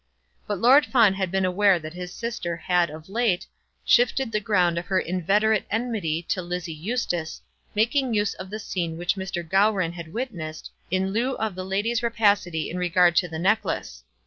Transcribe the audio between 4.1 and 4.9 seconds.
the ground of